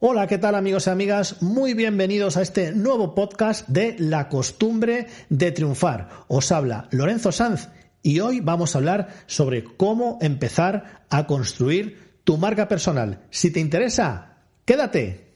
Hola, 0.00 0.28
¿qué 0.28 0.38
tal 0.38 0.54
amigos 0.54 0.86
y 0.86 0.90
amigas? 0.90 1.42
Muy 1.42 1.74
bienvenidos 1.74 2.36
a 2.36 2.42
este 2.42 2.70
nuevo 2.70 3.16
podcast 3.16 3.66
de 3.66 3.96
La 3.98 4.28
costumbre 4.28 5.08
de 5.28 5.50
triunfar. 5.50 6.08
Os 6.28 6.52
habla 6.52 6.86
Lorenzo 6.92 7.32
Sanz 7.32 7.68
y 8.00 8.20
hoy 8.20 8.38
vamos 8.38 8.76
a 8.76 8.78
hablar 8.78 9.08
sobre 9.26 9.64
cómo 9.64 10.20
empezar 10.20 11.04
a 11.10 11.26
construir 11.26 12.20
tu 12.22 12.36
marca 12.36 12.68
personal. 12.68 13.26
Si 13.30 13.50
te 13.50 13.58
interesa, 13.58 14.36
quédate. 14.64 15.27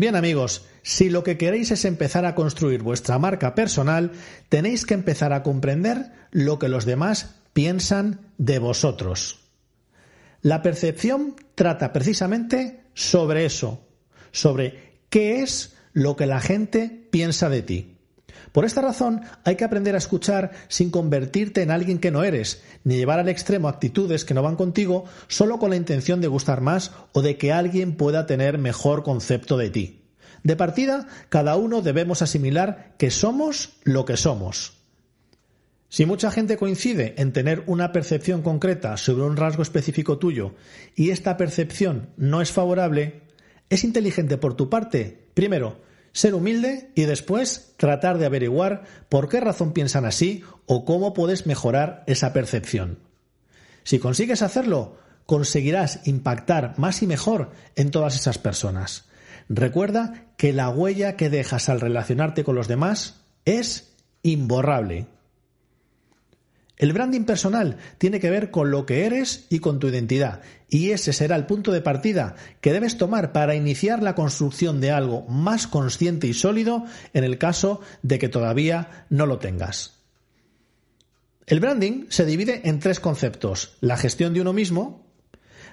Bien 0.00 0.16
amigos, 0.16 0.64
si 0.82 1.10
lo 1.10 1.22
que 1.22 1.36
queréis 1.36 1.72
es 1.72 1.84
empezar 1.84 2.24
a 2.24 2.34
construir 2.34 2.82
vuestra 2.82 3.18
marca 3.18 3.54
personal, 3.54 4.12
tenéis 4.48 4.86
que 4.86 4.94
empezar 4.94 5.34
a 5.34 5.42
comprender 5.42 6.10
lo 6.30 6.58
que 6.58 6.70
los 6.70 6.86
demás 6.86 7.34
piensan 7.52 8.20
de 8.38 8.58
vosotros. 8.60 9.40
La 10.40 10.62
percepción 10.62 11.36
trata 11.54 11.92
precisamente 11.92 12.80
sobre 12.94 13.44
eso, 13.44 13.86
sobre 14.32 15.02
qué 15.10 15.42
es 15.42 15.76
lo 15.92 16.16
que 16.16 16.24
la 16.24 16.40
gente 16.40 17.06
piensa 17.10 17.50
de 17.50 17.60
ti. 17.60 17.98
Por 18.52 18.64
esta 18.64 18.80
razón 18.80 19.22
hay 19.44 19.56
que 19.56 19.64
aprender 19.64 19.94
a 19.94 19.98
escuchar 19.98 20.52
sin 20.68 20.90
convertirte 20.90 21.62
en 21.62 21.70
alguien 21.70 21.98
que 21.98 22.10
no 22.10 22.24
eres, 22.24 22.62
ni 22.84 22.96
llevar 22.96 23.18
al 23.18 23.28
extremo 23.28 23.68
actitudes 23.68 24.24
que 24.24 24.34
no 24.34 24.42
van 24.42 24.56
contigo 24.56 25.04
solo 25.28 25.58
con 25.58 25.70
la 25.70 25.76
intención 25.76 26.20
de 26.20 26.28
gustar 26.28 26.60
más 26.60 26.92
o 27.12 27.22
de 27.22 27.36
que 27.36 27.52
alguien 27.52 27.96
pueda 27.96 28.26
tener 28.26 28.58
mejor 28.58 29.02
concepto 29.02 29.56
de 29.56 29.70
ti. 29.70 30.00
De 30.42 30.56
partida, 30.56 31.06
cada 31.28 31.56
uno 31.56 31.82
debemos 31.82 32.22
asimilar 32.22 32.94
que 32.98 33.10
somos 33.10 33.74
lo 33.84 34.04
que 34.04 34.16
somos. 34.16 34.80
Si 35.88 36.06
mucha 36.06 36.30
gente 36.30 36.56
coincide 36.56 37.14
en 37.18 37.32
tener 37.32 37.64
una 37.66 37.90
percepción 37.90 38.42
concreta 38.42 38.96
sobre 38.96 39.24
un 39.24 39.36
rasgo 39.36 39.62
específico 39.62 40.18
tuyo 40.18 40.54
y 40.94 41.10
esta 41.10 41.36
percepción 41.36 42.10
no 42.16 42.40
es 42.40 42.52
favorable, 42.52 43.22
es 43.70 43.82
inteligente 43.82 44.36
por 44.38 44.54
tu 44.54 44.70
parte, 44.70 45.28
primero, 45.34 45.80
ser 46.12 46.34
humilde 46.34 46.90
y 46.94 47.02
después 47.02 47.74
tratar 47.76 48.18
de 48.18 48.26
averiguar 48.26 48.84
por 49.08 49.28
qué 49.28 49.40
razón 49.40 49.72
piensan 49.72 50.04
así 50.04 50.42
o 50.66 50.84
cómo 50.84 51.14
puedes 51.14 51.46
mejorar 51.46 52.04
esa 52.06 52.32
percepción. 52.32 52.98
Si 53.84 53.98
consigues 53.98 54.42
hacerlo, 54.42 54.96
conseguirás 55.26 56.00
impactar 56.06 56.74
más 56.78 57.02
y 57.02 57.06
mejor 57.06 57.52
en 57.76 57.90
todas 57.90 58.16
esas 58.16 58.38
personas. 58.38 59.08
Recuerda 59.48 60.26
que 60.36 60.52
la 60.52 60.68
huella 60.68 61.16
que 61.16 61.30
dejas 61.30 61.68
al 61.68 61.80
relacionarte 61.80 62.44
con 62.44 62.54
los 62.54 62.68
demás 62.68 63.20
es 63.44 63.92
imborrable. 64.22 65.06
El 66.80 66.94
branding 66.94 67.24
personal 67.24 67.76
tiene 67.98 68.20
que 68.20 68.30
ver 68.30 68.50
con 68.50 68.70
lo 68.70 68.86
que 68.86 69.04
eres 69.04 69.44
y 69.50 69.58
con 69.58 69.80
tu 69.80 69.88
identidad, 69.88 70.40
y 70.70 70.92
ese 70.92 71.12
será 71.12 71.36
el 71.36 71.44
punto 71.44 71.72
de 71.72 71.82
partida 71.82 72.36
que 72.62 72.72
debes 72.72 72.96
tomar 72.96 73.32
para 73.32 73.54
iniciar 73.54 74.02
la 74.02 74.14
construcción 74.14 74.80
de 74.80 74.90
algo 74.90 75.26
más 75.28 75.66
consciente 75.66 76.26
y 76.26 76.32
sólido 76.32 76.86
en 77.12 77.24
el 77.24 77.36
caso 77.36 77.82
de 78.02 78.18
que 78.18 78.30
todavía 78.30 79.04
no 79.10 79.26
lo 79.26 79.38
tengas. 79.38 79.98
El 81.46 81.60
branding 81.60 82.06
se 82.08 82.24
divide 82.24 82.62
en 82.66 82.78
tres 82.78 82.98
conceptos, 82.98 83.76
la 83.82 83.98
gestión 83.98 84.32
de 84.32 84.40
uno 84.40 84.54
mismo, 84.54 85.06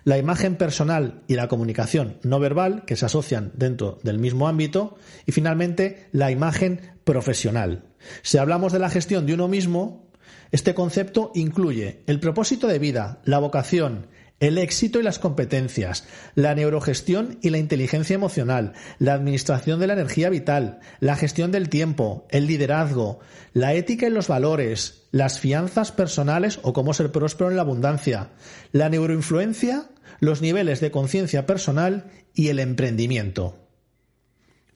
la 0.03 0.17
imagen 0.17 0.57
personal 0.57 1.23
y 1.25 1.35
la 1.35 1.47
comunicación 1.47 2.17
no 2.23 2.37
verbal, 2.41 2.83
que 2.83 2.97
se 2.97 3.05
asocian 3.05 3.53
dentro 3.55 3.97
del 4.03 4.19
mismo 4.19 4.49
ámbito, 4.49 4.97
y 5.25 5.31
finalmente 5.31 6.09
la 6.11 6.31
imagen 6.31 6.81
profesional. 7.05 7.85
Si 8.23 8.37
hablamos 8.37 8.73
de 8.73 8.79
la 8.79 8.89
gestión 8.89 9.25
de 9.25 9.33
uno 9.33 9.47
mismo, 9.47 10.06
este 10.51 10.73
concepto 10.73 11.31
incluye 11.35 12.03
el 12.07 12.19
propósito 12.19 12.67
de 12.67 12.79
vida, 12.79 13.21
la 13.25 13.39
vocación, 13.39 14.07
el 14.39 14.57
éxito 14.57 14.99
y 14.99 15.03
las 15.03 15.19
competencias, 15.19 16.05
la 16.35 16.53
neurogestión 16.53 17.39
y 17.41 17.49
la 17.49 17.57
inteligencia 17.57 18.13
emocional, 18.13 18.73
la 18.99 19.13
administración 19.13 19.79
de 19.79 19.87
la 19.87 19.93
energía 19.93 20.29
vital, 20.29 20.79
la 20.99 21.15
gestión 21.15 21.51
del 21.51 21.69
tiempo, 21.69 22.27
el 22.29 22.45
liderazgo, 22.45 23.19
la 23.53 23.73
ética 23.73 24.07
y 24.07 24.11
los 24.11 24.27
valores, 24.27 25.07
las 25.11 25.39
fianzas 25.39 25.91
personales 25.91 26.59
o 26.61 26.73
cómo 26.73 26.93
ser 26.93 27.11
próspero 27.11 27.49
en 27.49 27.55
la 27.55 27.63
abundancia, 27.63 28.29
la 28.71 28.89
neuroinfluencia, 28.89 29.89
los 30.19 30.41
niveles 30.41 30.79
de 30.81 30.91
conciencia 30.91 31.45
personal 31.45 32.11
y 32.33 32.49
el 32.49 32.59
emprendimiento. 32.59 33.66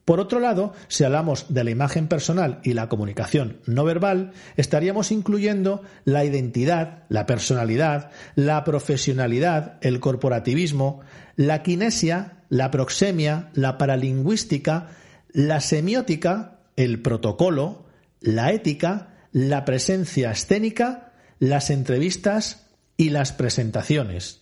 Por 0.06 0.20
otro 0.20 0.40
lado, 0.40 0.74
si 0.88 1.04
hablamos 1.04 1.46
de 1.50 1.64
la 1.64 1.72
imagen 1.72 2.08
personal 2.08 2.60
y 2.64 2.74
la 2.74 2.90
comunicación 2.90 3.58
no 3.66 3.84
verbal, 3.84 4.32
estaríamos 4.58 5.12
incluyendo 5.12 5.84
la 6.06 6.26
identidad, 6.26 7.04
la 7.10 7.26
personalidad, 7.26 8.12
la 8.36 8.64
profesionalidad, 8.64 9.78
el 9.82 10.00
corporativismo, 10.00 11.02
la 11.36 11.62
kinesia, 11.62 12.44
la 12.50 12.72
proxemia, 12.72 13.50
la 13.54 13.78
paralingüística, 13.78 14.88
la 15.32 15.62
semiótica, 15.62 16.60
el 16.76 17.02
protocolo, 17.02 17.86
la 18.20 18.52
ética, 18.52 19.16
la 19.32 19.66
presencia 19.66 20.32
escénica, 20.32 21.14
las 21.40 21.70
entrevistas 21.70 22.68
y 22.98 23.10
las 23.10 23.34
presentaciones. 23.34 24.42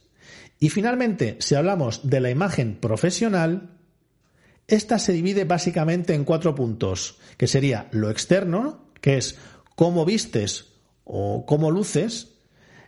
Y 0.59 0.69
finalmente, 0.69 1.37
si 1.39 1.55
hablamos 1.55 2.09
de 2.09 2.19
la 2.19 2.29
imagen 2.29 2.75
profesional, 2.75 3.78
esta 4.69 4.99
se 4.99 5.13
divide 5.13 5.45
básicamente 5.45 6.13
en 6.13 6.23
cuatro 6.23 6.55
puntos, 6.55 7.17
que 7.37 7.47
sería 7.47 7.87
lo 7.91 8.09
externo, 8.09 8.85
que 9.01 9.17
es 9.17 9.37
cómo 9.75 10.05
vistes 10.05 10.73
o 11.03 11.45
cómo 11.45 11.71
luces, 11.71 12.35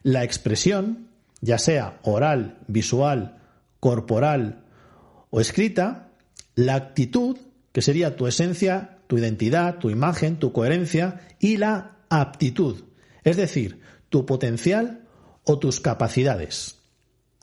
la 0.03 0.23
expresión, 0.23 1.09
ya 1.41 1.57
sea 1.57 1.99
oral, 2.03 2.59
visual, 2.67 3.41
corporal 3.79 4.65
o 5.29 5.41
escrita, 5.41 6.11
la 6.55 6.75
actitud, 6.75 7.37
que 7.71 7.81
sería 7.81 8.15
tu 8.15 8.27
esencia, 8.27 8.99
tu 9.07 9.17
identidad, 9.17 9.77
tu 9.79 9.89
imagen, 9.89 10.37
tu 10.37 10.51
coherencia, 10.51 11.27
y 11.39 11.57
la 11.57 11.97
aptitud, 12.09 12.83
es 13.23 13.37
decir, 13.37 13.81
tu 14.09 14.25
potencial 14.25 15.07
o 15.43 15.57
tus 15.57 15.79
capacidades. 15.79 16.80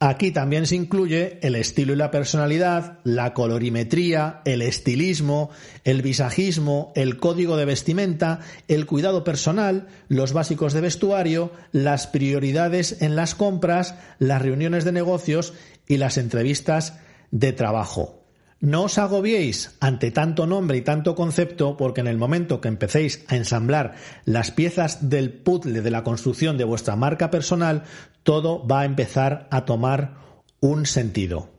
Aquí 0.01 0.31
también 0.31 0.67
se 0.67 0.77
incluye 0.77 1.41
el 1.43 1.57
estilo 1.57 1.93
y 1.93 1.97
la 1.97 2.13
personalidad, 2.13 3.01
la 3.03 3.35
colorimetría, 3.35 4.43
el 4.45 4.63
estilismo, 4.63 5.51
el 5.83 6.03
visajismo, 6.03 6.93
el 6.95 7.19
código 7.19 7.57
de 7.57 7.65
vestimenta, 7.65 8.39
el 8.69 8.87
cuidado 8.87 9.25
personal, 9.25 9.89
los 10.07 10.33
básicos 10.33 10.73
de 10.73 10.83
vestuario, 10.83 11.51
las 11.73 12.07
prioridades 12.07 13.03
en 13.03 13.17
las 13.17 13.35
compras, 13.35 13.97
las 14.21 14.41
reuniones 14.41 14.85
de 14.85 14.93
negocios 14.93 15.53
y 15.89 15.97
las 15.97 16.17
entrevistas 16.17 17.01
de 17.33 17.53
trabajo. 17.53 18.18
No 18.61 18.85
os 18.85 18.99
agobiéis 18.99 19.77
ante 19.79 20.11
tanto 20.11 20.45
nombre 20.45 20.79
y 20.79 20.83
tanto 20.83 21.15
concepto 21.15 21.77
porque 21.77 22.01
en 22.01 22.09
el 22.09 22.19
momento 22.19 22.61
que 22.61 22.67
empecéis 22.67 23.25
a 23.29 23.37
ensamblar 23.37 23.95
las 24.25 24.51
piezas 24.51 25.09
del 25.09 25.33
puzzle 25.33 25.81
de 25.81 25.91
la 25.93 26.03
construcción 26.03 26.59
de 26.59 26.65
vuestra 26.65 26.97
marca 26.97 27.31
personal, 27.31 27.85
todo 28.25 28.67
va 28.67 28.81
a 28.81 28.85
empezar 28.85 29.47
a 29.53 29.65
tomar 29.65 30.17
un 30.59 30.87
sentido. 30.87 31.51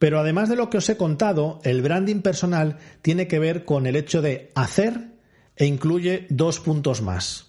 Pero 0.00 0.18
además 0.18 0.48
de 0.48 0.56
lo 0.56 0.70
que 0.70 0.78
os 0.78 0.88
he 0.88 0.96
contado, 0.96 1.60
el 1.62 1.82
branding 1.82 2.20
personal 2.20 2.78
tiene 3.00 3.28
que 3.28 3.38
ver 3.38 3.64
con 3.64 3.86
el 3.86 3.94
hecho 3.94 4.20
de 4.20 4.50
hacer 4.56 5.12
e 5.54 5.66
incluye 5.66 6.26
dos 6.30 6.58
puntos 6.58 7.00
más. 7.00 7.47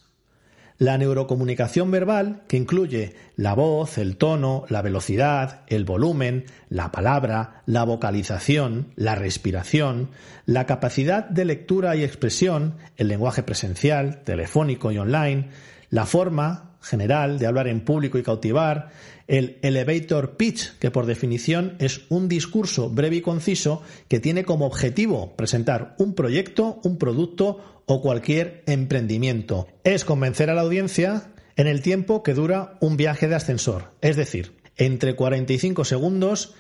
La 0.80 0.98
neurocomunicación 0.98 1.92
verbal, 1.92 2.44
que 2.48 2.56
incluye 2.56 3.14
la 3.36 3.54
voz, 3.54 3.98
el 3.98 4.16
tono, 4.16 4.64
la 4.70 4.82
velocidad, 4.82 5.64
el 5.68 5.84
volumen, 5.84 6.46
la 6.70 6.90
palabra, 6.90 7.62
la 7.66 7.84
vocalización, 7.84 8.88
la 8.96 9.14
respiración, 9.16 10.10
la 10.46 10.66
capacidad 10.66 11.28
de 11.28 11.44
lectura 11.44 11.98
y 11.98 12.06
expresión, 12.06 12.76
el 12.96 13.10
lenguaje 13.10 13.44
presencial, 13.44 14.24
telefónico 14.24 14.94
y 14.94 14.98
online, 14.98 15.50
la 15.90 16.06
forma 16.06 16.78
general 16.82 17.40
de 17.40 17.48
hablar 17.48 17.68
en 17.68 17.82
público 17.82 18.18
y 18.18 18.24
cautivar, 18.24 18.90
el 19.30 19.60
elevator 19.62 20.38
pitch, 20.38 20.78
que 20.80 20.90
por 20.90 21.06
definición 21.06 21.76
es 21.80 22.02
un 22.10 22.28
discurso 22.28 22.90
breve 22.90 23.18
y 23.18 23.22
conciso 23.22 23.84
que 24.08 24.20
tiene 24.20 24.44
como 24.44 24.66
objetivo 24.66 25.36
presentar 25.36 25.96
un 26.00 26.16
proyecto, 26.16 26.82
un 26.84 26.98
producto 26.98 27.84
o 27.86 28.02
cualquier 28.02 28.64
emprendimiento. 28.66 29.68
Es 29.84 30.04
convencer 30.04 30.50
a 30.50 30.56
la 30.56 30.62
audiencia 30.62 31.32
en 31.56 31.68
el 31.68 31.84
tiempo 31.84 32.24
que 32.24 32.34
dura 32.34 32.78
un 32.82 32.98
viaje 32.98 33.28
de 33.28 33.36
ascensor, 33.36 33.92
es 34.02 34.16
decir, 34.16 34.54
entre 34.78 35.16
45 35.16 35.86
segundos 35.86 36.56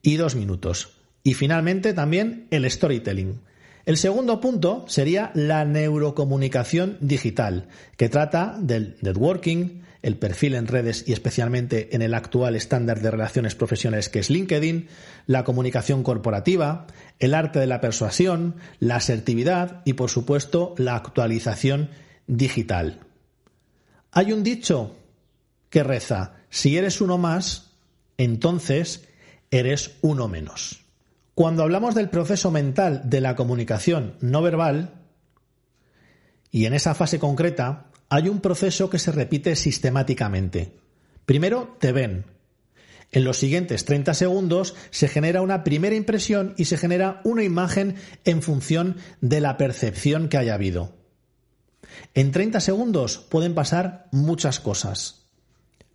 y 0.00 0.16
2 0.16 0.34
minutos. 0.34 0.96
Y 1.22 1.34
finalmente 1.34 1.92
también 1.92 2.46
el 2.50 2.70
storytelling. 2.70 3.40
El 3.84 3.98
segundo 3.98 4.40
punto 4.40 4.86
sería 4.88 5.30
la 5.34 5.66
neurocomunicación 5.66 6.96
digital, 7.00 7.68
que 7.98 8.08
trata 8.08 8.56
del 8.58 8.96
networking, 9.02 9.82
el 10.04 10.16
perfil 10.18 10.54
en 10.54 10.66
redes 10.66 11.04
y 11.06 11.12
especialmente 11.12 11.96
en 11.96 12.02
el 12.02 12.12
actual 12.12 12.56
estándar 12.56 13.00
de 13.00 13.10
relaciones 13.10 13.54
profesionales 13.54 14.10
que 14.10 14.18
es 14.18 14.28
LinkedIn, 14.28 14.88
la 15.26 15.44
comunicación 15.44 16.02
corporativa, 16.02 16.86
el 17.18 17.32
arte 17.34 17.58
de 17.58 17.66
la 17.66 17.80
persuasión, 17.80 18.56
la 18.80 18.96
asertividad 18.96 19.80
y 19.86 19.94
por 19.94 20.10
supuesto 20.10 20.74
la 20.76 20.94
actualización 20.94 21.88
digital. 22.26 23.00
Hay 24.12 24.32
un 24.32 24.42
dicho 24.42 24.94
que 25.70 25.82
reza, 25.82 26.34
si 26.50 26.76
eres 26.76 27.00
uno 27.00 27.16
más, 27.16 27.72
entonces 28.18 29.08
eres 29.50 29.92
uno 30.02 30.28
menos. 30.28 30.84
Cuando 31.34 31.62
hablamos 31.62 31.94
del 31.94 32.10
proceso 32.10 32.50
mental 32.50 33.02
de 33.04 33.20
la 33.20 33.36
comunicación 33.36 34.16
no 34.20 34.42
verbal, 34.42 35.00
y 36.50 36.66
en 36.66 36.74
esa 36.74 36.94
fase 36.94 37.18
concreta, 37.18 37.86
hay 38.14 38.28
un 38.28 38.38
proceso 38.40 38.90
que 38.90 39.00
se 39.00 39.10
repite 39.10 39.56
sistemáticamente. 39.56 40.70
Primero 41.26 41.76
te 41.80 41.90
ven. 41.90 42.26
En 43.10 43.24
los 43.24 43.38
siguientes 43.38 43.84
30 43.86 44.14
segundos 44.14 44.76
se 44.90 45.08
genera 45.08 45.42
una 45.42 45.64
primera 45.64 45.96
impresión 45.96 46.54
y 46.56 46.66
se 46.66 46.76
genera 46.76 47.20
una 47.24 47.42
imagen 47.42 47.96
en 48.24 48.40
función 48.40 48.98
de 49.20 49.40
la 49.40 49.56
percepción 49.56 50.28
que 50.28 50.38
haya 50.38 50.54
habido. 50.54 50.94
En 52.14 52.30
30 52.30 52.60
segundos 52.60 53.18
pueden 53.18 53.56
pasar 53.56 54.06
muchas 54.12 54.60
cosas. 54.60 55.26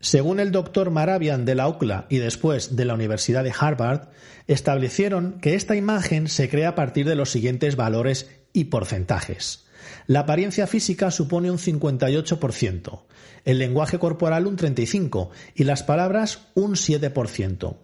Según 0.01 0.41
el 0.41 0.51
doctor 0.51 0.91
Maravian 0.91 1.45
de 1.45 1.55
la 1.55 1.69
UCLA 1.69 2.05
y 2.09 2.17
después 2.17 2.75
de 2.75 2.83
la 2.83 2.95
Universidad 2.95 3.45
de 3.45 3.53
Harvard, 3.57 4.09
establecieron 4.47 5.39
que 5.39 5.55
esta 5.55 5.77
imagen 5.77 6.27
se 6.27 6.49
crea 6.49 6.69
a 6.69 6.75
partir 6.75 7.07
de 7.07 7.15
los 7.15 7.29
siguientes 7.29 7.77
valores 7.77 8.29
y 8.51 8.65
porcentajes. 8.65 9.68
La 10.07 10.21
apariencia 10.21 10.67
física 10.67 11.11
supone 11.11 11.51
un 11.51 11.57
58%, 11.57 13.01
el 13.45 13.59
lenguaje 13.59 13.99
corporal 13.99 14.47
un 14.47 14.57
35% 14.57 15.29
y 15.55 15.63
las 15.63 15.83
palabras 15.83 16.47
un 16.55 16.73
7%. 16.73 17.77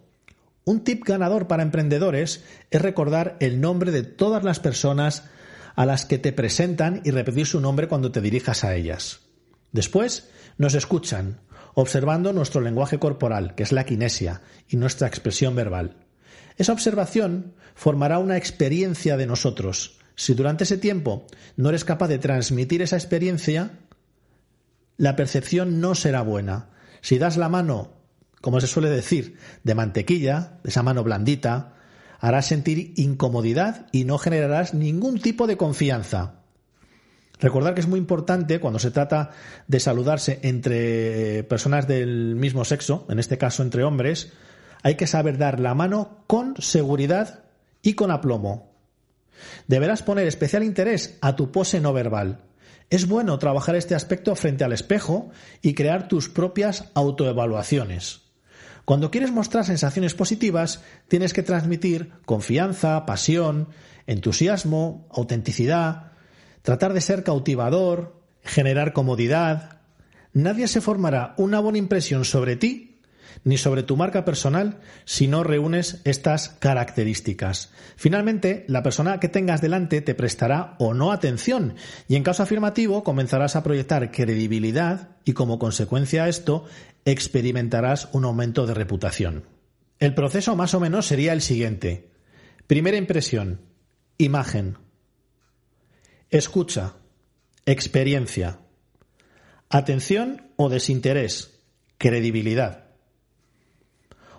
Un 0.64 0.80
tip 0.80 1.04
ganador 1.04 1.46
para 1.46 1.62
emprendedores 1.62 2.42
es 2.70 2.82
recordar 2.82 3.36
el 3.40 3.60
nombre 3.60 3.92
de 3.92 4.02
todas 4.02 4.42
las 4.42 4.58
personas 4.58 5.24
a 5.76 5.86
las 5.86 6.06
que 6.06 6.18
te 6.18 6.32
presentan 6.32 7.02
y 7.04 7.12
repetir 7.12 7.46
su 7.46 7.60
nombre 7.60 7.86
cuando 7.86 8.10
te 8.10 8.20
dirijas 8.20 8.64
a 8.64 8.74
ellas. 8.74 9.20
Después, 9.70 10.30
nos 10.58 10.74
escuchan, 10.74 11.40
observando 11.74 12.32
nuestro 12.32 12.62
lenguaje 12.62 12.98
corporal, 12.98 13.54
que 13.54 13.62
es 13.62 13.72
la 13.72 13.84
kinesia, 13.84 14.40
y 14.68 14.76
nuestra 14.76 15.06
expresión 15.06 15.54
verbal. 15.54 15.98
Esa 16.56 16.72
observación 16.72 17.54
formará 17.74 18.18
una 18.18 18.38
experiencia 18.38 19.16
de 19.18 19.26
nosotros. 19.26 19.95
Si 20.16 20.34
durante 20.34 20.64
ese 20.64 20.78
tiempo 20.78 21.26
no 21.56 21.68
eres 21.68 21.84
capaz 21.84 22.08
de 22.08 22.18
transmitir 22.18 22.82
esa 22.82 22.96
experiencia, 22.96 23.78
la 24.96 25.14
percepción 25.14 25.80
no 25.80 25.94
será 25.94 26.22
buena. 26.22 26.70
Si 27.02 27.18
das 27.18 27.36
la 27.36 27.50
mano, 27.50 27.92
como 28.40 28.60
se 28.60 28.66
suele 28.66 28.88
decir, 28.88 29.36
de 29.62 29.74
mantequilla, 29.74 30.58
esa 30.64 30.82
mano 30.82 31.04
blandita, 31.04 31.74
harás 32.18 32.46
sentir 32.46 32.94
incomodidad 32.96 33.86
y 33.92 34.04
no 34.04 34.16
generarás 34.16 34.72
ningún 34.72 35.20
tipo 35.20 35.46
de 35.46 35.58
confianza. 35.58 36.40
Recordar 37.38 37.74
que 37.74 37.80
es 37.80 37.88
muy 37.88 37.98
importante 37.98 38.60
cuando 38.60 38.78
se 38.78 38.90
trata 38.90 39.32
de 39.68 39.80
saludarse 39.80 40.40
entre 40.42 41.44
personas 41.44 41.86
del 41.86 42.34
mismo 42.34 42.64
sexo, 42.64 43.06
en 43.10 43.18
este 43.18 43.36
caso 43.36 43.62
entre 43.62 43.84
hombres, 43.84 44.32
hay 44.82 44.94
que 44.94 45.06
saber 45.06 45.36
dar 45.36 45.60
la 45.60 45.74
mano 45.74 46.24
con 46.26 46.54
seguridad 46.58 47.44
y 47.82 47.92
con 47.92 48.10
aplomo. 48.10 48.75
Deberás 49.66 50.02
poner 50.02 50.26
especial 50.26 50.62
interés 50.62 51.18
a 51.20 51.36
tu 51.36 51.52
pose 51.52 51.80
no 51.80 51.92
verbal. 51.92 52.44
Es 52.88 53.08
bueno 53.08 53.38
trabajar 53.38 53.74
este 53.74 53.94
aspecto 53.94 54.34
frente 54.36 54.62
al 54.64 54.72
espejo 54.72 55.30
y 55.60 55.74
crear 55.74 56.08
tus 56.08 56.28
propias 56.28 56.90
autoevaluaciones. 56.94 58.22
Cuando 58.84 59.10
quieres 59.10 59.32
mostrar 59.32 59.64
sensaciones 59.64 60.14
positivas, 60.14 60.82
tienes 61.08 61.32
que 61.32 61.42
transmitir 61.42 62.12
confianza, 62.24 63.04
pasión, 63.04 63.68
entusiasmo, 64.06 65.08
autenticidad, 65.10 66.12
tratar 66.62 66.92
de 66.92 67.00
ser 67.00 67.24
cautivador, 67.24 68.22
generar 68.44 68.92
comodidad. 68.92 69.80
Nadie 70.32 70.68
se 70.68 70.80
formará 70.80 71.34
una 71.36 71.58
buena 71.58 71.78
impresión 71.78 72.24
sobre 72.24 72.54
ti 72.54 72.95
ni 73.44 73.58
sobre 73.58 73.82
tu 73.82 73.96
marca 73.96 74.24
personal 74.24 74.80
si 75.04 75.28
no 75.28 75.44
reúnes 75.44 76.00
estas 76.04 76.48
características. 76.48 77.72
Finalmente, 77.96 78.64
la 78.68 78.82
persona 78.82 79.20
que 79.20 79.28
tengas 79.28 79.60
delante 79.60 80.00
te 80.00 80.14
prestará 80.14 80.74
o 80.78 80.94
no 80.94 81.12
atención 81.12 81.74
y 82.08 82.16
en 82.16 82.22
caso 82.22 82.42
afirmativo 82.42 83.04
comenzarás 83.04 83.56
a 83.56 83.62
proyectar 83.62 84.10
credibilidad 84.10 85.10
y 85.24 85.32
como 85.32 85.58
consecuencia 85.58 86.24
a 86.24 86.28
esto 86.28 86.64
experimentarás 87.04 88.08
un 88.12 88.24
aumento 88.24 88.66
de 88.66 88.74
reputación. 88.74 89.44
El 89.98 90.14
proceso 90.14 90.56
más 90.56 90.74
o 90.74 90.80
menos 90.80 91.06
sería 91.06 91.32
el 91.32 91.40
siguiente. 91.40 92.10
Primera 92.66 92.96
impresión. 92.96 93.60
Imagen. 94.18 94.76
Escucha. 96.30 96.94
Experiencia. 97.64 98.58
Atención 99.70 100.52
o 100.56 100.68
desinterés. 100.68 101.60
Credibilidad. 101.98 102.85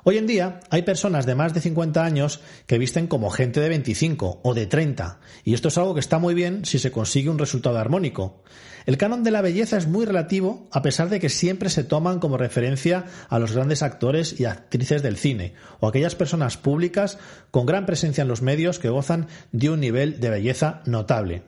Hoy 0.10 0.18
en 0.18 0.26
día 0.26 0.62
hay 0.70 0.84
personas 0.84 1.26
de 1.26 1.36
más 1.36 1.54
de 1.54 1.60
50 1.60 2.02
años 2.02 2.40
que 2.66 2.78
visten 2.78 3.08
como 3.08 3.30
gente 3.30 3.60
de 3.60 3.68
25 3.68 4.40
o 4.42 4.54
de 4.54 4.66
30, 4.66 5.20
y 5.44 5.54
esto 5.54 5.68
es 5.68 5.78
algo 5.78 5.96
que 5.96 6.00
está 6.00 6.18
muy 6.18 6.34
bien 6.34 6.64
si 6.64 6.80
se 6.80 6.92
consigue 6.92 7.30
un 7.30 7.38
resultado 7.38 7.78
armónico. 7.78 8.42
El 8.86 8.96
canon 8.96 9.26
de 9.26 9.32
la 9.32 9.42
belleza 9.42 9.76
es 9.76 9.86
muy 9.86 10.06
relativo, 10.06 10.70
a 10.72 10.82
pesar 10.82 11.10
de 11.10 11.20
que 11.20 11.28
siempre 11.28 11.70
se 11.70 11.84
toman 11.84 12.20
como 12.20 12.38
referencia 12.38 13.04
a 13.28 13.38
los 13.38 13.52
grandes 13.52 13.84
actores 13.84 14.40
y 14.40 14.46
actrices 14.46 15.04
del 15.04 15.18
cine, 15.18 15.56
o 15.82 15.90
aquellas 15.90 16.16
personas 16.16 16.56
públicas 16.56 17.18
con 17.52 17.66
gran 17.66 17.86
presencia 17.86 18.22
en 18.22 18.30
los 18.30 18.42
medios 18.42 18.80
que 18.80 18.88
gozan 18.88 19.28
de 19.52 19.72
un 19.72 19.82
nivel 19.82 20.22
de 20.22 20.30
belleza 20.30 20.84
notable. 20.86 21.44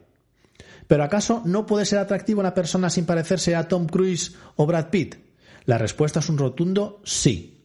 Pero 0.86 1.06
¿acaso 1.06 1.44
no 1.46 1.66
puede 1.66 1.86
ser 1.86 2.00
atractiva 2.00 2.42
una 2.42 2.56
persona 2.56 2.90
sin 2.90 3.06
parecerse 3.06 3.56
a 3.56 3.70
Tom 3.70 3.88
Cruise 3.88 4.36
o 4.58 4.66
Brad 4.66 4.90
Pitt? 4.90 5.16
La 5.64 5.78
respuesta 5.78 6.20
es 6.20 6.28
un 6.28 6.38
rotundo 6.38 7.00
sí. 7.06 7.56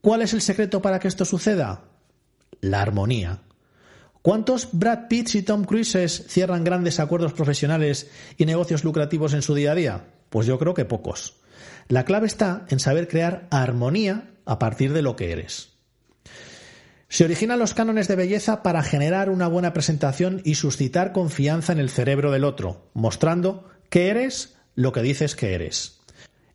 ¿Cuál 0.00 0.22
es 0.22 0.32
el 0.32 0.40
secreto 0.40 0.80
para 0.80 0.98
que 0.98 1.08
esto 1.08 1.24
suceda? 1.24 1.82
La 2.60 2.80
armonía. 2.80 3.42
¿Cuántos 4.22 4.68
Brad 4.72 5.08
Pitts 5.08 5.34
y 5.34 5.42
Tom 5.42 5.64
Cruises 5.64 6.24
cierran 6.28 6.64
grandes 6.64 7.00
acuerdos 7.00 7.32
profesionales 7.32 8.10
y 8.36 8.46
negocios 8.46 8.84
lucrativos 8.84 9.34
en 9.34 9.42
su 9.42 9.54
día 9.54 9.72
a 9.72 9.74
día? 9.74 10.04
Pues 10.28 10.46
yo 10.46 10.58
creo 10.58 10.74
que 10.74 10.84
pocos. 10.84 11.36
La 11.88 12.04
clave 12.04 12.26
está 12.26 12.66
en 12.68 12.80
saber 12.80 13.08
crear 13.08 13.46
armonía 13.50 14.30
a 14.44 14.58
partir 14.58 14.92
de 14.92 15.02
lo 15.02 15.16
que 15.16 15.32
eres. 15.32 15.70
Se 17.08 17.24
originan 17.24 17.58
los 17.58 17.74
cánones 17.74 18.08
de 18.08 18.16
belleza 18.16 18.62
para 18.62 18.82
generar 18.82 19.30
una 19.30 19.48
buena 19.48 19.72
presentación 19.72 20.40
y 20.44 20.54
suscitar 20.54 21.12
confianza 21.12 21.72
en 21.72 21.80
el 21.80 21.90
cerebro 21.90 22.30
del 22.30 22.44
otro, 22.44 22.88
mostrando 22.94 23.68
que 23.88 24.08
eres 24.08 24.56
lo 24.76 24.92
que 24.92 25.02
dices 25.02 25.34
que 25.34 25.54
eres. 25.54 25.99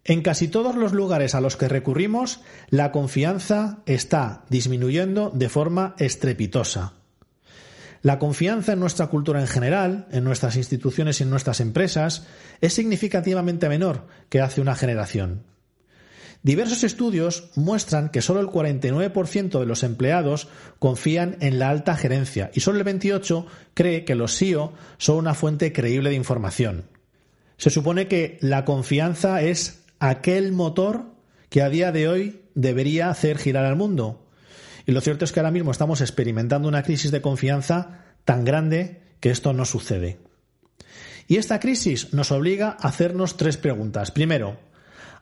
En 0.07 0.21
casi 0.21 0.47
todos 0.47 0.75
los 0.75 0.93
lugares 0.93 1.33
a 1.33 1.41
los 1.41 1.57
que 1.57 1.67
recurrimos, 1.67 2.41
la 2.69 2.91
confianza 2.91 3.79
está 3.87 4.45
disminuyendo 4.49 5.31
de 5.33 5.49
forma 5.49 5.95
estrepitosa. 5.97 6.93
La 8.03 8.19
confianza 8.19 8.73
en 8.73 8.79
nuestra 8.79 9.07
cultura 9.07 9.41
en 9.41 9.47
general, 9.47 10.07
en 10.11 10.23
nuestras 10.23 10.57
instituciones 10.57 11.19
y 11.19 11.23
en 11.23 11.31
nuestras 11.31 11.59
empresas, 11.59 12.27
es 12.61 12.73
significativamente 12.73 13.67
menor 13.67 14.05
que 14.29 14.41
hace 14.41 14.61
una 14.61 14.75
generación. 14.75 15.41
Diversos 16.43 16.83
estudios 16.83 17.49
muestran 17.55 18.09
que 18.09 18.21
solo 18.21 18.41
el 18.41 18.47
49% 18.47 19.59
de 19.59 19.65
los 19.65 19.81
empleados 19.81 20.47
confían 20.77 21.37
en 21.39 21.57
la 21.57 21.71
alta 21.71 21.95
gerencia 21.95 22.51
y 22.53 22.59
solo 22.59 22.77
el 22.77 22.85
28% 22.85 23.47
cree 23.73 24.05
que 24.05 24.13
los 24.13 24.37
CEO 24.37 24.71
son 24.99 25.17
una 25.17 25.33
fuente 25.33 25.73
creíble 25.73 26.11
de 26.11 26.15
información. 26.15 26.85
Se 27.57 27.71
supone 27.71 28.07
que 28.07 28.37
la 28.41 28.65
confianza 28.65 29.41
es 29.41 29.84
aquel 30.09 30.51
motor 30.51 31.13
que 31.49 31.61
a 31.61 31.69
día 31.69 31.91
de 31.91 32.07
hoy 32.07 32.41
debería 32.53 33.09
hacer 33.09 33.37
girar 33.37 33.65
al 33.65 33.75
mundo. 33.75 34.27
Y 34.85 34.91
lo 34.91 35.01
cierto 35.01 35.25
es 35.25 35.31
que 35.31 35.39
ahora 35.39 35.51
mismo 35.51 35.71
estamos 35.71 36.01
experimentando 36.01 36.67
una 36.67 36.83
crisis 36.83 37.11
de 37.11 37.21
confianza 37.21 38.03
tan 38.23 38.45
grande 38.45 39.01
que 39.19 39.31
esto 39.31 39.53
no 39.53 39.65
sucede. 39.65 40.19
Y 41.27 41.37
esta 41.37 41.59
crisis 41.59 42.13
nos 42.13 42.31
obliga 42.31 42.77
a 42.79 42.87
hacernos 42.87 43.37
tres 43.37 43.57
preguntas. 43.57 44.11
Primero, 44.11 44.59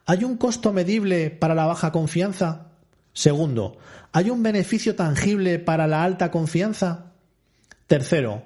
¿Hay 0.06 0.26
un 0.26 0.36
costo 0.36 0.74
medible 0.74 1.30
para 1.30 1.56
la 1.56 1.66
baja 1.66 1.94
confianza? 1.94 2.72
Segundo, 3.14 3.78
¿hay 4.12 4.30
un 4.30 4.44
beneficio 4.44 4.96
tangible 4.96 5.60
para 5.60 5.88
la 5.88 6.04
alta 6.04 6.30
confianza? 6.30 7.14
Tercero, 7.88 8.44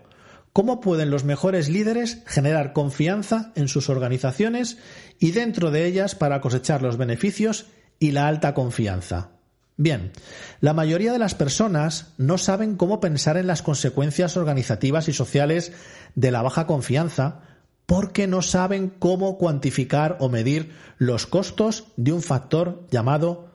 ¿cómo 0.57 0.81
pueden 0.81 1.11
los 1.11 1.23
mejores 1.23 1.69
líderes 1.69 2.23
generar 2.25 2.73
confianza 2.73 3.51
en 3.53 3.67
sus 3.67 3.89
organizaciones 3.89 4.79
y 5.19 5.29
dentro 5.29 5.69
de 5.69 5.85
ellas 5.85 6.15
para 6.15 6.41
cosechar 6.41 6.81
los 6.81 6.97
beneficios 6.97 7.67
y 7.99 8.09
la 8.09 8.27
alta 8.27 8.55
confianza? 8.55 9.29
Bien, 9.75 10.13
la 10.59 10.73
mayoría 10.73 11.11
de 11.11 11.19
las 11.19 11.35
personas 11.35 12.15
no 12.17 12.39
saben 12.39 12.75
cómo 12.75 12.99
pensar 12.99 13.37
en 13.37 13.45
las 13.45 13.61
consecuencias 13.61 14.35
organizativas 14.35 15.07
y 15.07 15.13
sociales 15.13 15.73
de 16.15 16.31
la 16.31 16.41
baja 16.41 16.65
confianza 16.65 17.41
porque 17.85 18.25
no 18.25 18.41
saben 18.41 18.89
cómo 18.89 19.37
cuantificar 19.37 20.17
o 20.19 20.27
medir 20.27 20.71
los 20.97 21.27
costos 21.27 21.89
de 21.97 22.13
un 22.13 22.23
factor 22.23 22.87
llamado 22.89 23.51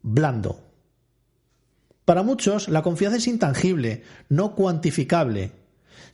blando. 0.00 0.60
Para 2.04 2.22
muchos, 2.22 2.68
la 2.68 2.82
confianza 2.82 3.18
es 3.18 3.26
intangible, 3.26 4.04
no 4.28 4.54
cuantificable. 4.54 5.65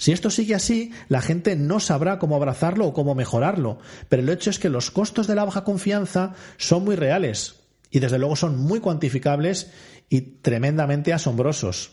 Si 0.03 0.11
esto 0.11 0.31
sigue 0.31 0.57
así, 0.57 0.91
la 1.07 1.23
gente 1.23 1.55
no 1.55 1.79
sabrá 1.79 2.19
cómo 2.19 2.35
abrazarlo 2.35 2.89
o 2.89 2.93
cómo 2.93 3.15
mejorarlo, 3.15 3.79
pero 4.09 4.25
el 4.25 4.31
hecho 4.31 4.51
es 4.51 4.59
que 4.59 4.69
los 4.69 4.91
costos 4.91 5.29
de 5.29 5.37
la 5.37 5.45
baja 5.45 5.63
confianza 5.63 6.35
son 6.57 6.83
muy 6.83 6.97
reales 6.97 7.61
y 7.89 8.01
desde 8.01 8.19
luego 8.19 8.35
son 8.35 8.59
muy 8.59 8.81
cuantificables 8.81 9.71
y 10.09 10.23
tremendamente 10.23 11.13
asombrosos. 11.13 11.93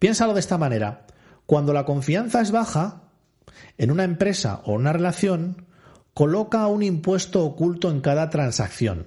Piénsalo 0.00 0.34
de 0.34 0.40
esta 0.40 0.58
manera. 0.58 1.06
Cuando 1.46 1.72
la 1.72 1.84
confianza 1.84 2.40
es 2.40 2.50
baja, 2.50 3.04
en 3.78 3.92
una 3.92 4.02
empresa 4.02 4.60
o 4.64 4.72
una 4.72 4.92
relación, 4.92 5.66
coloca 6.12 6.66
un 6.66 6.82
impuesto 6.82 7.44
oculto 7.44 7.88
en 7.88 8.00
cada 8.00 8.30
transacción, 8.30 9.06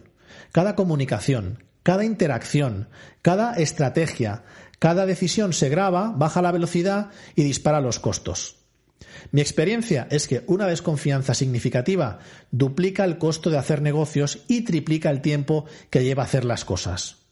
cada 0.53 0.77
comunicación, 0.77 1.65
cada 1.83 2.05
interacción, 2.05 2.87
cada 3.21 3.55
estrategia, 3.55 4.43
cada 4.79 5.05
decisión 5.05 5.53
se 5.53 5.69
graba, 5.69 6.13
baja 6.15 6.41
la 6.41 6.51
velocidad 6.51 7.09
y 7.35 7.43
dispara 7.43 7.81
los 7.81 7.99
costos. 7.99 8.57
Mi 9.31 9.41
experiencia 9.41 10.07
es 10.11 10.27
que 10.27 10.43
una 10.47 10.67
desconfianza 10.67 11.33
significativa 11.33 12.19
duplica 12.51 13.05
el 13.05 13.17
costo 13.17 13.49
de 13.49 13.57
hacer 13.57 13.81
negocios 13.81 14.43
y 14.47 14.61
triplica 14.61 15.09
el 15.09 15.21
tiempo 15.21 15.65
que 15.89 16.03
lleva 16.03 16.23
hacer 16.23 16.45
las 16.45 16.65
cosas. 16.65 17.23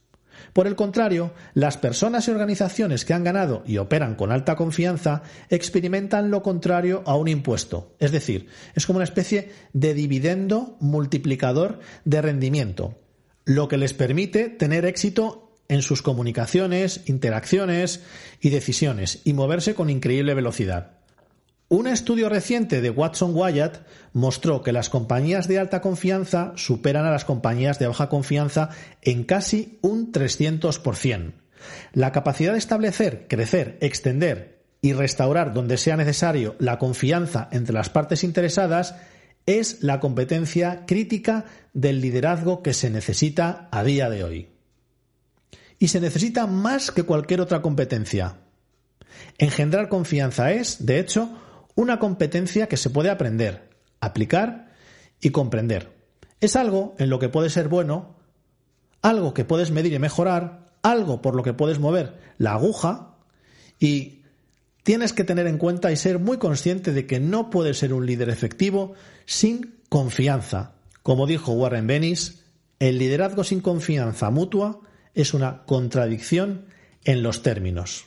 Por 0.53 0.67
el 0.67 0.75
contrario, 0.75 1.33
las 1.53 1.77
personas 1.77 2.27
y 2.27 2.31
organizaciones 2.31 3.05
que 3.05 3.13
han 3.13 3.24
ganado 3.24 3.63
y 3.65 3.77
operan 3.77 4.15
con 4.15 4.31
alta 4.31 4.55
confianza 4.55 5.24
experimentan 5.50 6.31
lo 6.31 6.41
contrario 6.41 7.03
a 7.05 7.15
un 7.15 7.27
impuesto. 7.27 7.95
Es 8.00 8.12
decir, 8.12 8.48
es 8.75 8.86
como 8.86 8.98
una 8.98 9.05
especie 9.05 9.51
de 9.74 9.93
dividendo 9.93 10.77
multiplicador 10.79 11.79
de 12.05 12.21
rendimiento, 12.21 13.00
lo 13.45 13.67
que 13.67 13.77
les 13.77 13.93
permite 13.93 14.50
tener 14.50 14.86
éxito 14.86 15.40
en 15.71 15.81
sus 15.81 16.01
comunicaciones, 16.01 17.01
interacciones 17.05 18.01
y 18.41 18.49
decisiones 18.49 19.21
y 19.23 19.31
moverse 19.31 19.73
con 19.73 19.89
increíble 19.89 20.33
velocidad. 20.33 20.97
Un 21.69 21.87
estudio 21.87 22.27
reciente 22.27 22.81
de 22.81 22.89
Watson 22.89 23.31
Wyatt 23.33 23.87
mostró 24.11 24.63
que 24.63 24.73
las 24.73 24.89
compañías 24.89 25.47
de 25.47 25.59
alta 25.59 25.79
confianza 25.79 26.51
superan 26.57 27.05
a 27.05 27.11
las 27.11 27.23
compañías 27.23 27.79
de 27.79 27.87
baja 27.87 28.09
confianza 28.09 28.69
en 29.01 29.23
casi 29.23 29.79
un 29.81 30.11
300%. 30.11 31.31
La 31.93 32.11
capacidad 32.11 32.51
de 32.51 32.57
establecer, 32.57 33.27
crecer, 33.29 33.77
extender 33.79 34.65
y 34.81 34.91
restaurar 34.91 35.53
donde 35.53 35.77
sea 35.77 35.95
necesario 35.95 36.57
la 36.59 36.79
confianza 36.79 37.47
entre 37.53 37.73
las 37.73 37.89
partes 37.89 38.25
interesadas 38.25 38.95
es 39.45 39.81
la 39.81 40.01
competencia 40.01 40.85
crítica 40.85 41.45
del 41.73 42.01
liderazgo 42.01 42.61
que 42.61 42.73
se 42.73 42.89
necesita 42.89 43.69
a 43.71 43.85
día 43.85 44.09
de 44.09 44.25
hoy. 44.25 44.49
Y 45.81 45.88
se 45.88 46.00
necesita 46.00 46.45
más 46.45 46.91
que 46.91 47.01
cualquier 47.01 47.41
otra 47.41 47.63
competencia. 47.63 48.38
Engendrar 49.39 49.89
confianza 49.89 50.51
es, 50.51 50.85
de 50.85 51.00
hecho, 51.00 51.27
una 51.73 51.97
competencia 51.97 52.67
que 52.67 52.77
se 52.77 52.91
puede 52.91 53.09
aprender, 53.09 53.67
aplicar 54.00 54.75
y 55.19 55.31
comprender. 55.31 55.97
Es 56.39 56.55
algo 56.55 56.93
en 57.00 57.09
lo 57.09 57.17
que 57.17 57.29
puedes 57.29 57.53
ser 57.53 57.67
bueno, 57.67 58.15
algo 59.01 59.33
que 59.33 59.43
puedes 59.43 59.71
medir 59.71 59.93
y 59.93 59.97
mejorar, 59.97 60.67
algo 60.83 61.23
por 61.23 61.33
lo 61.33 61.41
que 61.41 61.55
puedes 61.55 61.79
mover 61.79 62.15
la 62.38 62.53
aguja 62.53 63.15
y 63.79 64.21
tienes 64.83 65.13
que 65.13 65.23
tener 65.23 65.47
en 65.47 65.57
cuenta 65.57 65.91
y 65.91 65.95
ser 65.95 66.19
muy 66.19 66.38
consciente 66.38 66.93
de 66.93 67.07
que 67.07 67.19
no 67.19 67.50
puedes 67.50 67.79
ser 67.79 67.91
un 67.91 68.05
líder 68.05 68.29
efectivo 68.29 68.93
sin 69.25 69.79
confianza. 69.89 70.73
Como 71.01 71.25
dijo 71.25 71.53
Warren 71.53 71.88
Bennis, 71.88 72.43
el 72.77 73.00
liderazgo 73.00 73.43
sin 73.43 73.61
confianza 73.61 74.29
mutua 74.29 74.81
es 75.15 75.34
una 75.34 75.63
contradicción 75.63 76.65
en 77.03 77.24
los 77.24 77.44
términos. 77.44 78.06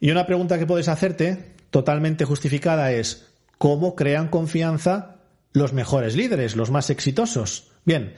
Y 0.00 0.10
una 0.10 0.26
pregunta 0.26 0.58
que 0.58 0.66
puedes 0.66 0.88
hacerte 0.88 1.54
totalmente 1.70 2.24
justificada 2.24 2.92
es 2.92 3.28
cómo 3.58 3.96
crean 3.96 4.28
confianza 4.28 5.16
los 5.52 5.72
mejores 5.72 6.16
líderes, 6.16 6.56
los 6.56 6.70
más 6.70 6.90
exitosos. 6.90 7.70
Bien, 7.84 8.14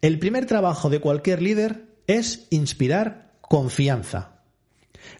el 0.00 0.18
primer 0.18 0.46
trabajo 0.46 0.90
de 0.90 1.00
cualquier 1.00 1.42
líder 1.42 1.84
es 2.06 2.46
inspirar 2.50 3.32
confianza. 3.40 4.38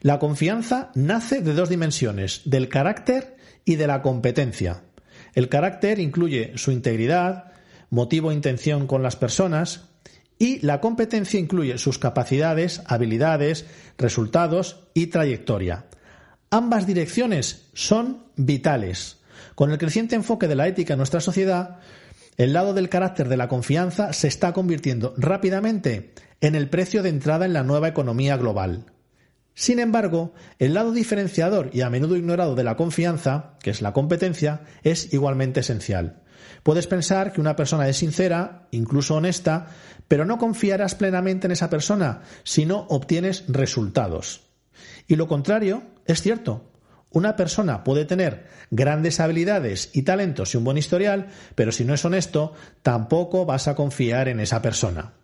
La 0.01 0.19
confianza 0.19 0.91
nace 0.95 1.41
de 1.41 1.55
dos 1.55 1.69
dimensiones, 1.69 2.43
del 2.45 2.69
carácter 2.69 3.37
y 3.65 3.77
de 3.77 3.87
la 3.87 4.03
competencia. 4.03 4.83
El 5.35 5.49
carácter 5.49 5.99
incluye 5.99 6.53
su 6.57 6.73
integridad, 6.73 7.53
motivo 7.91 8.31
e 8.31 8.35
intención 8.35 8.87
con 8.87 9.03
las 9.03 9.17
personas, 9.17 9.89
y 10.38 10.64
la 10.64 10.80
competencia 10.80 11.40
incluye 11.40 11.78
sus 11.78 11.99
capacidades, 11.99 12.83
habilidades, 12.87 13.66
resultados 13.97 14.85
y 14.95 15.09
trayectoria. 15.09 15.87
Ambas 16.50 16.87
direcciones 16.87 17.68
son 17.75 18.25
vitales. 18.37 19.18
Con 19.54 19.71
el 19.71 19.78
creciente 19.78 20.16
enfoque 20.16 20.49
de 20.49 20.54
la 20.54 20.68
ética 20.68 20.95
en 20.95 20.99
nuestra 20.99 21.21
sociedad, 21.21 21.80
el 22.37 22.52
lado 22.52 22.73
del 22.73 22.88
carácter 22.88 23.28
de 23.28 23.37
la 23.37 23.49
confianza 23.49 24.12
se 24.12 24.28
está 24.28 24.52
convirtiendo 24.52 25.12
rápidamente 25.16 26.14
en 26.40 26.54
el 26.54 26.68
precio 26.68 27.02
de 27.02 27.09
entrada 27.09 27.45
en 27.45 27.52
la 27.52 27.64
nueva 27.64 27.88
economía 27.88 28.37
global. 28.37 28.87
Sin 29.54 29.80
embargo, 29.80 30.35
el 30.61 30.75
lado 30.75 30.92
diferenciador 30.92 31.71
y 31.73 31.80
a 31.80 31.90
menudo 31.90 32.16
ignorado 32.16 32.54
de 32.54 32.62
la 32.62 32.76
confianza, 32.76 33.57
que 33.61 33.71
es 33.71 33.83
la 33.83 33.92
competencia, 33.92 34.62
es 34.85 35.12
igualmente 35.12 35.61
esencial. 35.61 36.23
Puedes 36.62 36.87
pensar 36.87 37.33
que 37.33 37.40
una 37.40 37.57
persona 37.57 37.88
es 37.88 37.97
sincera, 37.97 38.68
incluso 38.71 39.14
honesta, 39.14 39.68
pero 40.09 40.25
no 40.25 40.38
confiarás 40.38 40.95
plenamente 40.95 41.47
en 41.47 41.52
esa 41.52 41.71
persona 41.71 42.23
si 42.45 42.66
no 42.66 42.87
obtienes 42.88 43.45
resultados. 43.49 44.42
Y 45.07 45.16
lo 45.16 45.28
contrario 45.28 45.83
es 46.07 46.23
cierto. 46.23 46.71
Una 47.11 47.37
persona 47.37 47.85
puede 47.85 48.04
tener 48.04 48.47
grandes 48.71 49.18
habilidades 49.18 49.90
y 49.95 50.02
talentos 50.02 50.52
y 50.52 50.59
un 50.59 50.64
buen 50.64 50.76
historial, 50.76 51.28
pero 51.54 51.73
si 51.73 51.85
no 51.85 51.95
es 51.95 52.04
honesto, 52.04 52.52
tampoco 52.83 53.47
vas 53.47 53.66
a 53.66 53.75
confiar 53.75 54.28
en 54.28 54.40
esa 54.40 54.61
persona. 54.61 55.14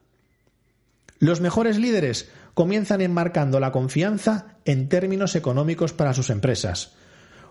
Los 1.18 1.40
mejores 1.40 1.78
líderes 1.78 2.30
comienzan 2.54 3.00
enmarcando 3.00 3.60
la 3.60 3.72
confianza 3.72 4.56
en 4.64 4.88
términos 4.88 5.36
económicos 5.36 5.92
para 5.92 6.14
sus 6.14 6.30
empresas. 6.30 6.94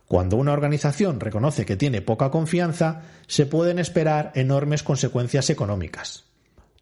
Cuando 0.07 0.37
una 0.37 0.53
organización 0.53 1.19
reconoce 1.19 1.65
que 1.65 1.77
tiene 1.77 2.01
poca 2.01 2.29
confianza, 2.29 3.01
se 3.27 3.45
pueden 3.45 3.79
esperar 3.79 4.31
enormes 4.35 4.83
consecuencias 4.83 5.49
económicas. 5.49 6.25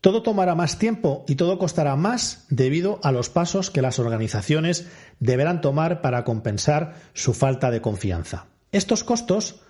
Todo 0.02 0.24
tomará 0.24 0.56
más 0.56 0.80
tiempo 0.80 1.24
y 1.28 1.36
todo 1.36 1.60
costará 1.60 1.96
más 1.96 2.46
debido 2.50 3.00
a 3.04 3.12
los 3.12 3.30
pasos 3.30 3.70
que 3.70 3.84
las 3.84 4.00
organizaciones 4.00 4.88
deberán 5.20 5.62
tomar 5.62 6.02
para 6.02 6.24
compensar 6.24 6.96
su 7.14 7.34
falta 7.36 7.70
de 7.70 7.82
confianza. 7.82 8.48
Estos 8.72 9.04
costos 9.04 9.62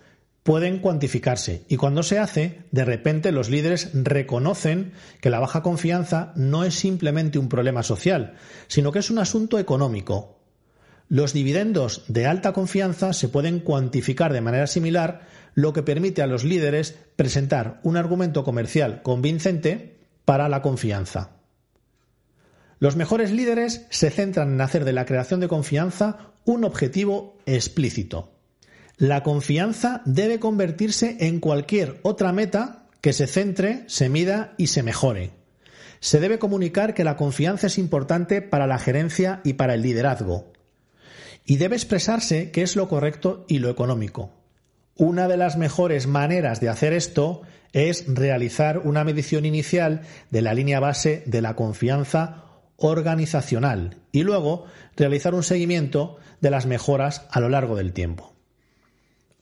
pueden 0.43 0.79
cuantificarse 0.79 1.65
y 1.67 1.75
cuando 1.75 2.01
se 2.01 2.17
hace, 2.17 2.61
de 2.71 2.85
repente 2.85 3.33
los 3.33 3.49
líderes 3.49 3.91
reconocen 3.93 4.93
que 5.19 5.29
la 5.29 5.39
baja 5.39 5.61
confianza 5.61 6.31
no 6.35 6.63
es 6.63 6.75
simplemente 6.75 7.37
un 7.37 7.49
problema 7.49 7.83
social, 7.83 8.35
sino 8.67 8.93
que 8.93 8.99
es 8.99 9.11
un 9.11 9.19
asunto 9.19 9.59
económico. 9.59 10.40
Los 11.11 11.33
dividendos 11.33 12.05
de 12.07 12.25
alta 12.25 12.53
confianza 12.53 13.11
se 13.11 13.27
pueden 13.27 13.59
cuantificar 13.59 14.31
de 14.31 14.39
manera 14.39 14.65
similar, 14.65 15.27
lo 15.53 15.73
que 15.73 15.83
permite 15.83 16.21
a 16.21 16.25
los 16.25 16.45
líderes 16.45 16.95
presentar 17.17 17.81
un 17.83 17.97
argumento 17.97 18.45
comercial 18.45 19.01
convincente 19.01 19.99
para 20.23 20.47
la 20.47 20.61
confianza. 20.61 21.31
Los 22.79 22.95
mejores 22.95 23.29
líderes 23.29 23.87
se 23.89 24.09
centran 24.09 24.53
en 24.53 24.61
hacer 24.61 24.85
de 24.85 24.93
la 24.93 25.03
creación 25.03 25.41
de 25.41 25.49
confianza 25.49 26.31
un 26.45 26.63
objetivo 26.63 27.37
explícito. 27.45 28.31
La 28.95 29.21
confianza 29.21 30.03
debe 30.05 30.39
convertirse 30.39 31.17
en 31.19 31.41
cualquier 31.41 31.99
otra 32.03 32.31
meta 32.31 32.85
que 33.01 33.11
se 33.11 33.27
centre, 33.27 33.83
se 33.87 34.07
mida 34.07 34.53
y 34.57 34.67
se 34.67 34.81
mejore. 34.81 35.31
Se 35.99 36.21
debe 36.21 36.39
comunicar 36.39 36.93
que 36.93 37.03
la 37.03 37.17
confianza 37.17 37.67
es 37.67 37.77
importante 37.77 38.41
para 38.41 38.65
la 38.65 38.79
gerencia 38.79 39.41
y 39.43 39.53
para 39.53 39.73
el 39.73 39.81
liderazgo. 39.81 40.50
Y 41.45 41.57
debe 41.57 41.75
expresarse 41.75 42.51
qué 42.51 42.61
es 42.61 42.75
lo 42.75 42.87
correcto 42.87 43.45
y 43.47 43.59
lo 43.59 43.69
económico. 43.69 44.31
Una 44.95 45.27
de 45.27 45.37
las 45.37 45.57
mejores 45.57 46.07
maneras 46.07 46.59
de 46.59 46.69
hacer 46.69 46.93
esto 46.93 47.41
es 47.73 48.05
realizar 48.07 48.79
una 48.79 49.03
medición 49.03 49.45
inicial 49.45 50.01
de 50.29 50.41
la 50.41 50.53
línea 50.53 50.79
base 50.79 51.23
de 51.25 51.41
la 51.41 51.55
confianza 51.55 52.43
organizacional 52.77 53.97
y 54.11 54.23
luego 54.23 54.65
realizar 54.97 55.33
un 55.33 55.43
seguimiento 55.43 56.17
de 56.41 56.49
las 56.49 56.65
mejoras 56.65 57.25
a 57.31 57.39
lo 57.39 57.49
largo 57.49 57.75
del 57.75 57.93
tiempo. 57.93 58.33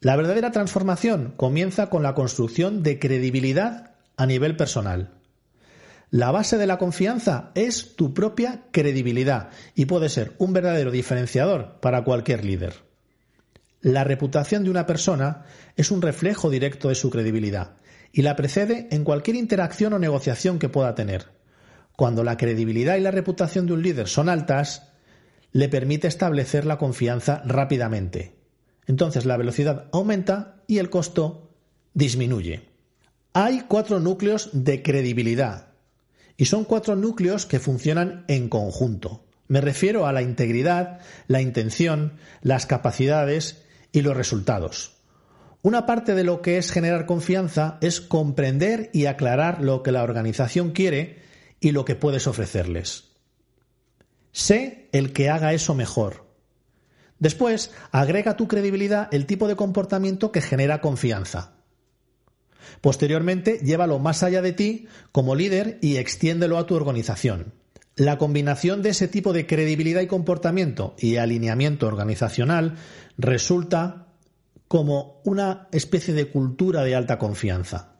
La 0.01 0.15
verdadera 0.15 0.51
transformación 0.51 1.34
comienza 1.36 1.89
con 1.89 2.03
la 2.03 2.13
construcción 2.15 2.84
de 2.84 3.00
credibilidad 3.00 3.91
a 4.15 4.25
nivel 4.25 4.56
personal. 4.56 5.18
La 6.11 6.31
base 6.31 6.57
de 6.57 6.65
la 6.65 6.79
confianza 6.79 7.51
es 7.53 7.95
tu 7.95 8.15
propia 8.15 8.63
credibilidad 8.71 9.49
y 9.75 9.85
puede 9.85 10.09
ser 10.09 10.33
un 10.39 10.53
verdadero 10.53 10.89
diferenciador 10.89 11.79
para 11.81 12.03
cualquier 12.03 12.43
líder. 12.43 12.73
La 13.81 14.03
reputación 14.03 14.63
de 14.63 14.71
una 14.71 14.87
persona 14.87 15.43
es 15.75 15.91
un 15.91 16.01
reflejo 16.01 16.49
directo 16.49 16.89
de 16.89 16.95
su 16.95 17.11
credibilidad 17.11 17.77
y 18.11 18.23
la 18.23 18.35
precede 18.35 18.87
en 18.89 19.03
cualquier 19.03 19.35
interacción 19.35 19.93
o 19.93 19.99
negociación 19.99 20.57
que 20.57 20.67
pueda 20.67 20.95
tener. 20.95 21.27
Cuando 21.95 22.23
la 22.23 22.37
credibilidad 22.37 22.97
y 22.97 23.01
la 23.01 23.11
reputación 23.11 23.67
de 23.67 23.73
un 23.73 23.83
líder 23.83 24.07
son 24.07 24.29
altas, 24.29 24.89
le 25.51 25.69
permite 25.69 26.07
establecer 26.07 26.65
la 26.65 26.79
confianza 26.79 27.43
rápidamente. 27.45 28.35
Entonces 28.87 29.25
la 29.25 29.37
velocidad 29.37 29.89
aumenta 29.91 30.63
y 30.65 30.79
el 30.79 30.89
costo 30.89 31.51
disminuye. 31.93 32.67
Hay 33.33 33.65
cuatro 33.67 33.99
núcleos 33.99 34.49
de 34.53 34.81
credibilidad 34.81 35.68
y 36.39 36.46
son 36.46 36.63
cuatro 36.63 36.96
núcleos 36.96 37.46
que 37.46 37.60
funcionan 37.60 38.24
en 38.29 38.48
conjunto. 38.48 39.25
Me 39.50 39.60
refiero 39.60 40.08
a 40.08 40.13
la 40.13 40.22
integridad, 40.22 41.01
la 41.27 41.41
intención, 41.41 42.13
las 42.41 42.65
capacidades 42.65 43.65
y 43.91 44.03
los 44.03 44.15
resultados. 44.15 44.93
Una 45.63 45.86
parte 45.86 46.15
de 46.15 46.24
lo 46.24 46.41
que 46.41 46.58
es 46.58 46.72
generar 46.72 47.05
confianza 47.05 47.77
es 47.81 48.00
comprender 48.00 48.89
y 48.93 49.08
aclarar 49.08 49.62
lo 49.62 49.84
que 49.84 49.91
la 49.91 50.01
organización 50.01 50.72
quiere 50.72 51.22
y 51.60 51.72
lo 51.72 51.84
que 51.84 51.96
puedes 51.96 52.25
ofrecerles. 52.25 53.10
Sé 54.31 54.88
el 54.93 55.12
que 55.12 55.29
haga 55.29 55.51
eso 55.51 55.75
mejor. 55.75 56.25
Después, 57.19 57.72
agrega 57.91 58.38
tu 58.38 58.48
credibilidad 58.48 59.13
el 59.13 59.25
tipo 59.25 59.50
de 59.50 59.58
comportamiento 59.58 60.31
que 60.31 60.41
genera 60.41 60.79
confianza. 60.79 61.58
Posteriormente, 62.81 63.59
llévalo 63.63 63.99
más 63.99 64.23
allá 64.23 64.41
de 64.41 64.53
ti 64.53 64.88
como 65.11 65.35
líder 65.35 65.79
y 65.81 65.97
extiéndelo 65.97 66.57
a 66.57 66.65
tu 66.65 66.75
organización. 66.75 67.53
La 67.95 68.17
combinación 68.17 68.81
de 68.81 68.89
ese 68.89 69.07
tipo 69.07 69.33
de 69.33 69.45
credibilidad 69.45 70.01
y 70.01 70.07
comportamiento 70.07 70.95
y 70.97 71.17
alineamiento 71.17 71.85
organizacional 71.88 72.75
resulta 73.17 74.07
como 74.69 75.21
una 75.25 75.67
especie 75.71 76.13
de 76.13 76.29
cultura 76.29 76.83
de 76.83 76.95
alta 76.95 77.17
confianza. 77.17 77.95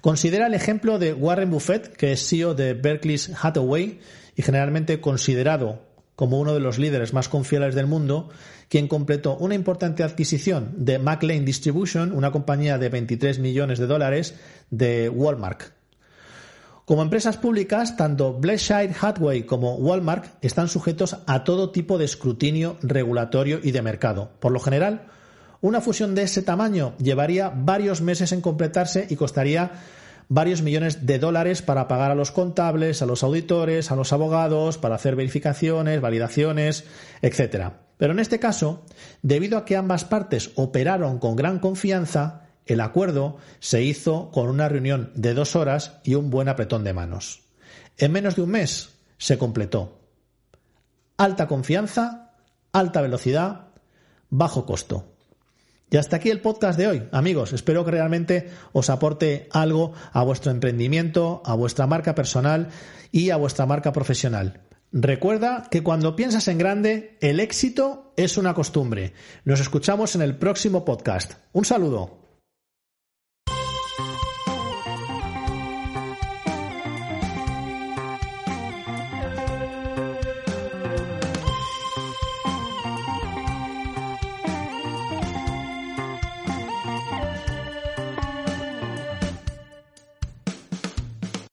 Considera 0.00 0.46
el 0.46 0.54
ejemplo 0.54 0.98
de 0.98 1.12
Warren 1.12 1.50
Buffett, 1.50 1.96
que 1.96 2.12
es 2.12 2.26
CEO 2.28 2.54
de 2.54 2.74
Berkeley 2.74 3.18
Hathaway 3.40 4.00
y 4.36 4.42
generalmente 4.42 5.00
considerado 5.00 5.93
como 6.16 6.38
uno 6.38 6.54
de 6.54 6.60
los 6.60 6.78
líderes 6.78 7.12
más 7.12 7.28
confiables 7.28 7.74
del 7.74 7.86
mundo, 7.86 8.28
quien 8.68 8.88
completó 8.88 9.36
una 9.36 9.54
importante 9.54 10.02
adquisición 10.02 10.72
de 10.76 10.98
McLean 10.98 11.44
Distribution, 11.44 12.12
una 12.12 12.30
compañía 12.30 12.78
de 12.78 12.88
23 12.88 13.38
millones 13.38 13.78
de 13.78 13.86
dólares 13.86 14.34
de 14.70 15.08
Walmart. 15.08 15.62
Como 16.84 17.02
empresas 17.02 17.38
públicas, 17.38 17.96
tanto 17.96 18.38
Berkshire 18.38 18.94
Hathaway 19.00 19.44
como 19.44 19.76
Walmart 19.76 20.26
están 20.44 20.68
sujetos 20.68 21.16
a 21.26 21.42
todo 21.42 21.70
tipo 21.70 21.96
de 21.96 22.04
escrutinio 22.04 22.76
regulatorio 22.82 23.58
y 23.62 23.70
de 23.70 23.80
mercado. 23.80 24.32
Por 24.38 24.52
lo 24.52 24.60
general, 24.60 25.06
una 25.62 25.80
fusión 25.80 26.14
de 26.14 26.24
ese 26.24 26.42
tamaño 26.42 26.94
llevaría 26.98 27.48
varios 27.48 28.02
meses 28.02 28.32
en 28.32 28.42
completarse 28.42 29.06
y 29.08 29.16
costaría 29.16 29.72
varios 30.28 30.62
millones 30.62 31.06
de 31.06 31.18
dólares 31.18 31.62
para 31.62 31.88
pagar 31.88 32.10
a 32.10 32.14
los 32.14 32.30
contables, 32.30 33.02
a 33.02 33.06
los 33.06 33.22
auditores, 33.22 33.90
a 33.90 33.96
los 33.96 34.12
abogados, 34.12 34.78
para 34.78 34.94
hacer 34.94 35.16
verificaciones, 35.16 36.00
validaciones, 36.00 36.84
etc. 37.22 37.72
Pero 37.96 38.12
en 38.12 38.18
este 38.18 38.38
caso, 38.38 38.84
debido 39.22 39.58
a 39.58 39.64
que 39.64 39.76
ambas 39.76 40.04
partes 40.04 40.50
operaron 40.56 41.18
con 41.18 41.36
gran 41.36 41.58
confianza, 41.58 42.42
el 42.66 42.80
acuerdo 42.80 43.36
se 43.60 43.82
hizo 43.82 44.30
con 44.30 44.48
una 44.48 44.68
reunión 44.68 45.12
de 45.14 45.34
dos 45.34 45.54
horas 45.56 46.00
y 46.02 46.14
un 46.14 46.30
buen 46.30 46.48
apretón 46.48 46.84
de 46.84 46.94
manos. 46.94 47.42
En 47.98 48.12
menos 48.12 48.36
de 48.36 48.42
un 48.42 48.50
mes 48.50 48.90
se 49.18 49.38
completó. 49.38 50.00
Alta 51.16 51.46
confianza, 51.46 52.32
alta 52.72 53.00
velocidad, 53.00 53.68
bajo 54.30 54.66
costo. 54.66 55.13
Y 55.90 55.96
hasta 55.96 56.16
aquí 56.16 56.30
el 56.30 56.40
podcast 56.40 56.78
de 56.78 56.88
hoy, 56.88 57.08
amigos. 57.12 57.52
Espero 57.52 57.84
que 57.84 57.92
realmente 57.92 58.50
os 58.72 58.90
aporte 58.90 59.48
algo 59.52 59.92
a 60.12 60.24
vuestro 60.24 60.50
emprendimiento, 60.50 61.42
a 61.44 61.54
vuestra 61.54 61.86
marca 61.86 62.14
personal 62.14 62.68
y 63.12 63.30
a 63.30 63.36
vuestra 63.36 63.66
marca 63.66 63.92
profesional. 63.92 64.62
Recuerda 64.92 65.68
que 65.70 65.82
cuando 65.82 66.16
piensas 66.16 66.48
en 66.48 66.58
grande, 66.58 67.18
el 67.20 67.40
éxito 67.40 68.12
es 68.16 68.36
una 68.38 68.54
costumbre. 68.54 69.12
Nos 69.44 69.60
escuchamos 69.60 70.14
en 70.14 70.22
el 70.22 70.36
próximo 70.36 70.84
podcast. 70.84 71.34
Un 71.52 71.64
saludo. 71.64 72.23